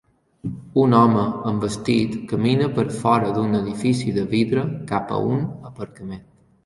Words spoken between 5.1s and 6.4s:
a un aparcament.